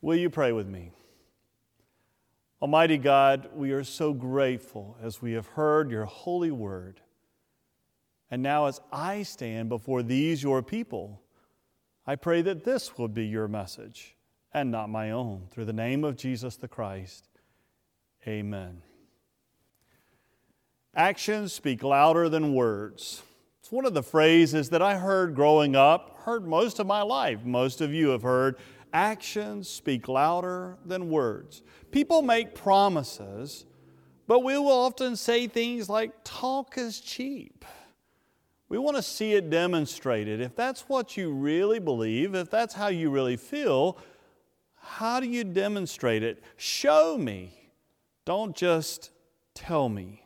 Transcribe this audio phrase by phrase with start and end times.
[0.00, 0.92] Will you pray with me?
[2.62, 7.00] Almighty God, we are so grateful as we have heard your holy word.
[8.30, 11.22] And now, as I stand before these, your people,
[12.06, 14.16] I pray that this will be your message
[14.52, 15.46] and not my own.
[15.50, 17.28] Through the name of Jesus the Christ,
[18.26, 18.82] amen.
[20.94, 23.22] Actions speak louder than words.
[23.60, 27.44] It's one of the phrases that I heard growing up, heard most of my life.
[27.44, 28.56] Most of you have heard
[28.92, 31.62] actions speak louder than words.
[31.90, 33.66] People make promises,
[34.26, 37.64] but we will often say things like, talk is cheap.
[38.68, 40.40] We want to see it demonstrated.
[40.40, 43.98] If that's what you really believe, if that's how you really feel,
[44.76, 46.42] how do you demonstrate it?
[46.56, 47.52] Show me.
[48.24, 49.10] Don't just
[49.54, 50.22] tell me.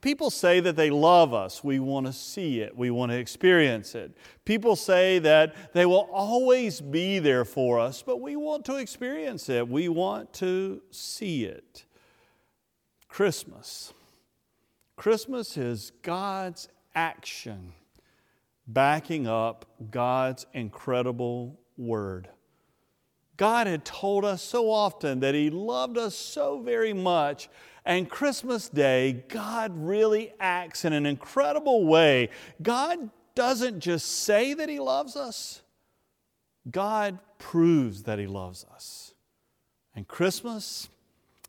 [0.00, 1.64] People say that they love us.
[1.64, 2.76] We want to see it.
[2.76, 4.16] We want to experience it.
[4.44, 9.48] People say that they will always be there for us, but we want to experience
[9.48, 9.66] it.
[9.66, 11.84] We want to see it.
[13.08, 13.92] Christmas.
[14.96, 17.72] Christmas is God's action
[18.66, 22.28] backing up God's incredible word.
[23.36, 27.48] God had told us so often that He loved us so very much
[27.84, 32.30] and Christmas Day, God really acts in an incredible way.
[32.62, 35.62] God doesn't just say that He loves us,
[36.70, 39.12] God proves that He loves us.
[39.94, 40.88] And Christmas,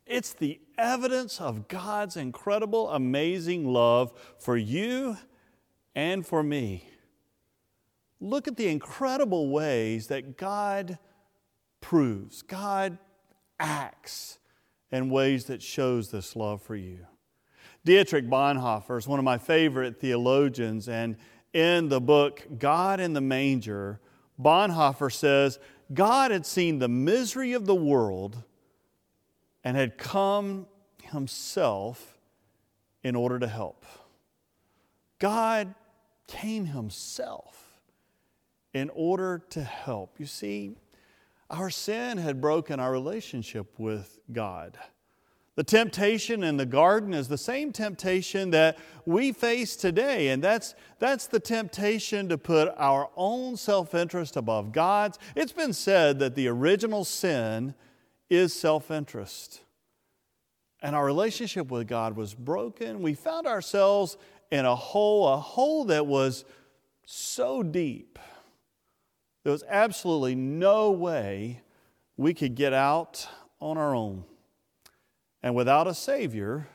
[0.06, 5.18] it's the evidence of God's incredible, amazing love for you
[5.96, 6.90] and for me.
[8.20, 11.00] Look at the incredible ways that God
[11.86, 12.98] proves, God
[13.60, 14.40] acts
[14.92, 17.06] in ways that shows this love for you.
[17.84, 21.16] Dietrich Bonhoeffer is one of my favorite theologians, and
[21.54, 24.00] in the book God in the Manger,
[24.42, 25.60] Bonhoeffer says
[25.94, 28.42] God had seen the misery of the world
[29.64, 30.66] and had come
[31.04, 32.18] himself
[33.04, 33.86] in order to help.
[35.20, 35.76] God
[36.26, 37.80] came himself
[38.74, 40.20] in order to help.
[40.20, 40.78] You see,
[41.50, 44.78] our sin had broken our relationship with God.
[45.56, 50.76] The temptation in the garden is the same temptation that we face today, and that's,
[51.00, 55.18] that's the temptation to put our own self interest above God's.
[55.34, 57.74] It's been said that the original sin
[58.30, 59.62] is self interest.
[60.82, 63.02] And our relationship with God was broken.
[63.02, 64.18] We found ourselves
[64.52, 66.44] in a hole, a hole that was
[67.06, 68.20] so deep
[69.46, 71.62] there was absolutely no way
[72.18, 73.28] we could get out
[73.62, 74.24] on our own.
[75.44, 76.68] And without a Savior,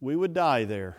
[0.00, 0.96] we would die there.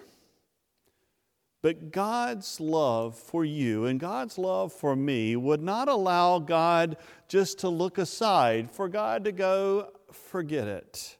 [1.64, 7.58] But God's love for you and God's love for me would not allow God just
[7.60, 11.18] to look aside, for God to go, forget it.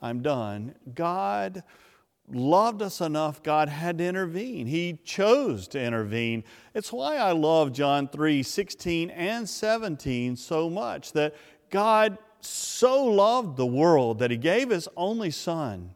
[0.00, 0.76] I'm done.
[0.94, 1.64] God
[2.34, 4.66] loved us enough, God had to intervene.
[4.66, 6.44] He chose to intervene.
[6.74, 11.34] It's why I love John 3 16 and 17 so much that
[11.70, 15.94] God so loved the world that He gave His only Son,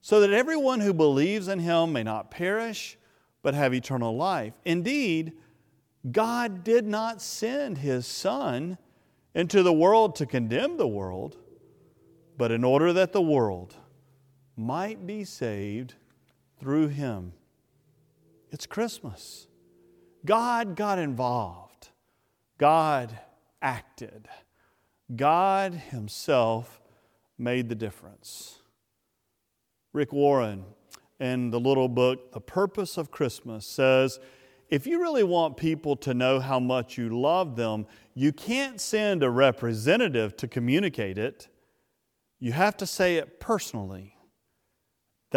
[0.00, 2.98] so that everyone who believes in Him may not perish,
[3.42, 4.54] but have eternal life.
[4.64, 5.32] Indeed,
[6.10, 8.78] God did not send His Son
[9.34, 11.36] into the world to condemn the world,
[12.38, 13.76] but in order that the world
[14.56, 15.94] might be saved
[16.58, 17.32] through him.
[18.50, 19.48] It's Christmas.
[20.24, 21.90] God got involved,
[22.58, 23.18] God
[23.62, 24.28] acted,
[25.14, 26.80] God Himself
[27.38, 28.58] made the difference.
[29.92, 30.64] Rick Warren,
[31.20, 34.18] in the little book, The Purpose of Christmas, says,
[34.68, 39.22] if you really want people to know how much you love them, you can't send
[39.22, 41.48] a representative to communicate it.
[42.40, 44.15] You have to say it personally.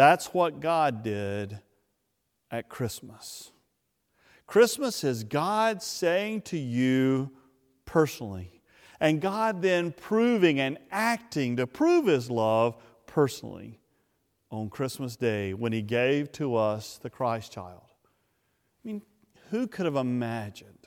[0.00, 1.58] That's what God did
[2.50, 3.52] at Christmas.
[4.46, 7.30] Christmas is God saying to you
[7.84, 8.62] personally,
[8.98, 13.78] and God then proving and acting to prove His love personally
[14.50, 17.82] on Christmas Day when He gave to us the Christ child.
[18.82, 19.02] I mean,
[19.50, 20.86] who could have imagined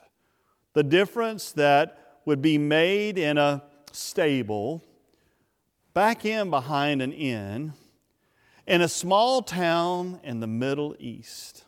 [0.72, 3.62] the difference that would be made in a
[3.92, 4.82] stable
[5.92, 7.74] back in behind an inn?
[8.66, 11.64] In a small town in the Middle East.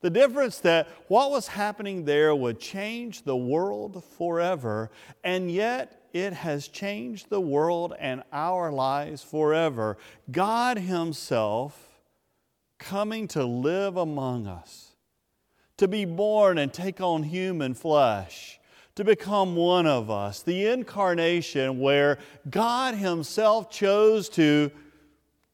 [0.00, 4.90] The difference that what was happening there would change the world forever,
[5.24, 9.98] and yet it has changed the world and our lives forever.
[10.30, 12.00] God Himself
[12.78, 14.92] coming to live among us,
[15.78, 18.60] to be born and take on human flesh,
[18.94, 22.18] to become one of us, the incarnation where
[22.48, 24.70] God Himself chose to,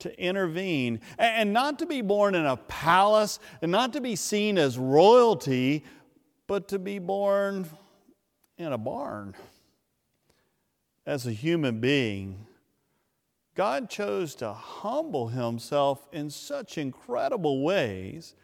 [0.04, 4.56] to intervene, and not to be born in a palace, and not to be seen
[4.58, 5.82] as royalty,
[6.46, 7.66] but to be born
[8.58, 9.34] in a barn
[11.06, 12.46] as a human being.
[13.54, 18.34] God chose to humble himself in such incredible ways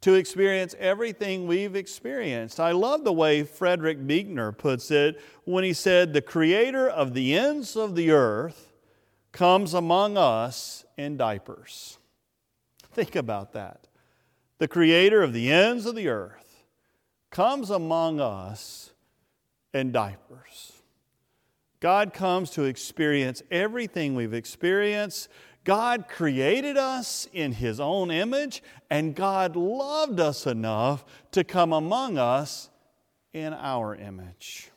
[0.00, 2.58] to experience everything we've experienced.
[2.58, 7.36] I love the way Frederick Buechner puts it when he said, The creator of the
[7.36, 8.72] ends of the earth
[9.32, 11.98] comes among us in diapers.
[12.92, 13.88] Think about that.
[14.58, 16.64] The creator of the ends of the earth
[17.30, 18.92] comes among us
[19.74, 20.72] in diapers.
[21.80, 25.28] God comes to experience everything we've experienced.
[25.64, 32.16] God created us in His own image, and God loved us enough to come among
[32.16, 32.70] us
[33.34, 34.70] in our image.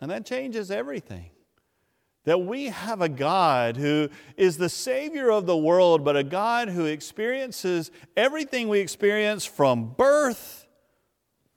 [0.00, 1.30] And that changes everything.
[2.24, 6.68] That we have a God who is the Savior of the world, but a God
[6.68, 10.66] who experiences everything we experience from birth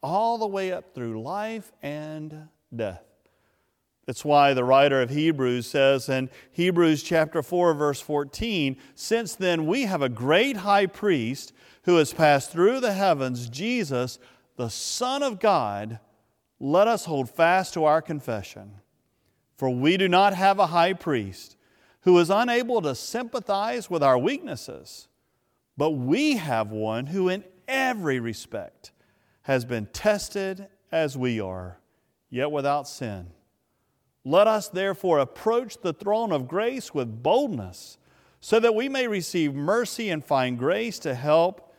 [0.02, 3.04] all the way up through life and death.
[4.06, 9.66] That's why the writer of Hebrews says in Hebrews chapter 4 verse 14, since then
[9.66, 14.20] we have a great high priest who has passed through the heavens, Jesus,
[14.58, 16.00] the Son of God,
[16.60, 18.74] let us hold fast to our confession.
[19.64, 21.56] For we do not have a high priest
[22.02, 25.08] who is unable to sympathize with our weaknesses,
[25.78, 28.92] but we have one who in every respect
[29.44, 31.80] has been tested as we are,
[32.30, 33.28] yet without sin.
[34.26, 37.98] Let us therefore approach the throne of grace with boldness,
[38.42, 41.74] so that we may receive mercy and find grace to help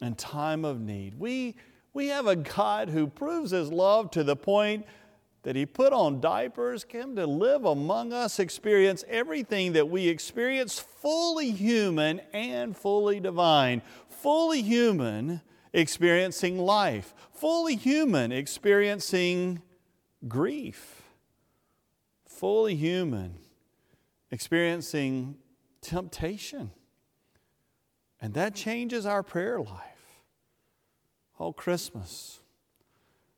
[0.00, 1.18] in time of need.
[1.18, 1.56] We,
[1.92, 4.86] we have a God who proves his love to the point
[5.46, 10.78] that he put on diapers, came to live among us, experience everything that we experience,
[10.78, 13.80] fully human and fully divine.
[14.10, 15.40] Fully human,
[15.72, 19.62] experiencing life, fully human, experiencing
[20.26, 20.96] grief
[22.36, 23.34] fully human,
[24.30, 25.36] experiencing
[25.80, 26.70] temptation.
[28.20, 30.20] And that changes our prayer life.
[31.40, 32.40] Oh, Christmas.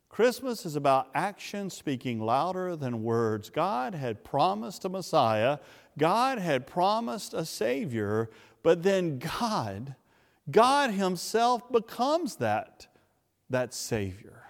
[0.09, 3.51] Christmas is about action speaking louder than words.
[3.51, 5.59] God had promised a Messiah,
[5.97, 8.31] God had promised a Savior,
[8.63, 9.95] but then God,
[10.51, 12.87] God Himself becomes that,
[13.51, 14.43] that Savior.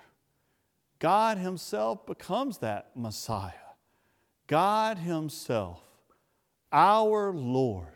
[0.98, 3.52] God Himself becomes that Messiah.
[4.46, 5.82] God Himself,
[6.72, 7.86] our Lord,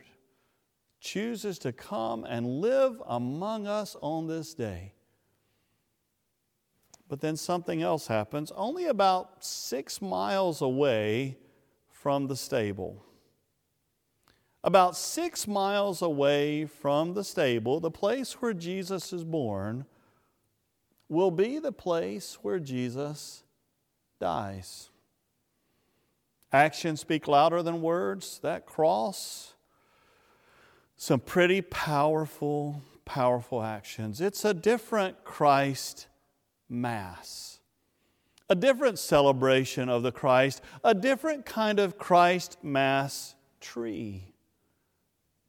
[1.00, 4.92] chooses to come and live among us on this day.
[7.12, 11.36] But then something else happens, only about six miles away
[11.90, 13.04] from the stable.
[14.64, 19.84] About six miles away from the stable, the place where Jesus is born
[21.10, 23.42] will be the place where Jesus
[24.18, 24.88] dies.
[26.50, 28.38] Actions speak louder than words.
[28.42, 29.52] That cross,
[30.96, 34.22] some pretty powerful, powerful actions.
[34.22, 36.06] It's a different Christ
[36.72, 37.60] Mass,
[38.48, 44.32] a different celebration of the Christ, a different kind of Christ Mass tree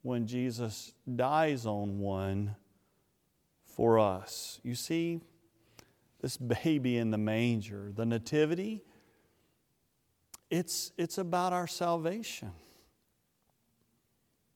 [0.03, 2.55] when Jesus dies on one
[3.65, 4.59] for us.
[4.63, 5.21] You see,
[6.21, 8.83] this baby in the manger, the Nativity,
[10.49, 12.51] it's, it's about our salvation.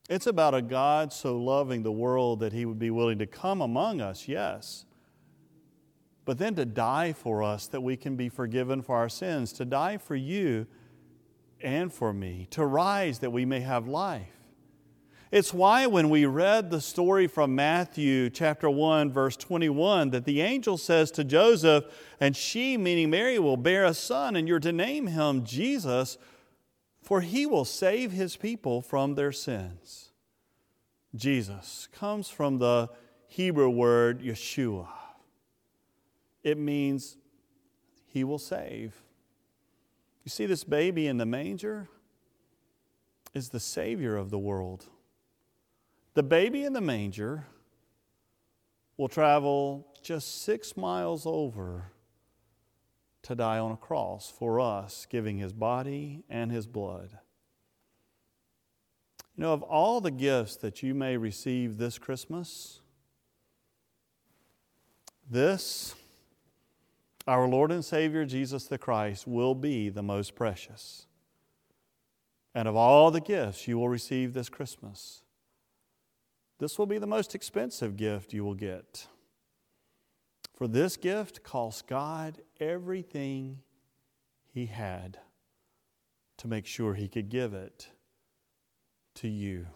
[0.08, 3.60] It's about a God so loving the world that he would be willing to come
[3.60, 4.86] among us, yes,
[6.28, 9.64] but then to die for us that we can be forgiven for our sins, to
[9.64, 10.66] die for you
[11.62, 14.36] and for me, to rise that we may have life.
[15.32, 20.42] It's why when we read the story from Matthew chapter 1 verse 21 that the
[20.42, 21.84] angel says to Joseph,
[22.20, 26.18] and she, meaning Mary, will bear a son and you're to name him Jesus,
[27.00, 30.12] for he will save his people from their sins.
[31.14, 32.90] Jesus comes from the
[33.28, 34.88] Hebrew word Yeshua.
[36.48, 37.18] It means
[38.06, 38.94] he will save.
[40.24, 41.90] You see this baby in the manger
[43.34, 44.86] is the savior of the world.
[46.14, 47.44] The baby in the manger
[48.96, 51.92] will travel just six miles over
[53.24, 57.18] to die on a cross for us, giving his body and his blood.
[59.36, 62.80] You know, of all the gifts that you may receive this Christmas,
[65.30, 65.94] this,
[67.28, 71.06] our Lord and Savior Jesus the Christ will be the most precious.
[72.54, 75.22] And of all the gifts you will receive this Christmas,
[76.58, 79.06] this will be the most expensive gift you will get.
[80.54, 83.58] For this gift cost God everything
[84.46, 85.18] He had
[86.38, 87.88] to make sure He could give it
[89.16, 89.66] to you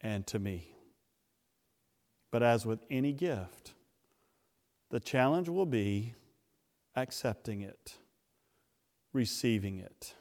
[0.00, 0.76] and to me.
[2.30, 3.74] But as with any gift,
[4.90, 6.14] the challenge will be
[6.96, 7.94] accepting it,
[9.12, 10.14] receiving it.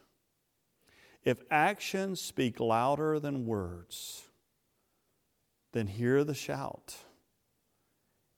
[1.24, 4.24] If actions speak louder than words,
[5.74, 6.96] then hear the shout.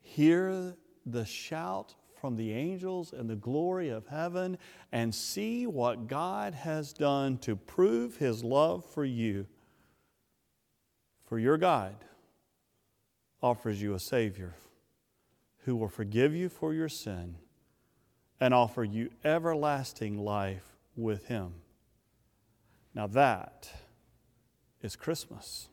[0.02, 4.58] Hear the shout from the angels and the glory of heaven
[4.92, 9.48] and see what God has done to prove his love for you.
[11.26, 11.96] For your God
[13.42, 14.54] offers you a Savior
[15.66, 17.36] who will forgive you for your sin
[18.42, 21.54] and offer you everlasting life with him.
[22.96, 23.72] Now that
[24.82, 25.68] is Christmas.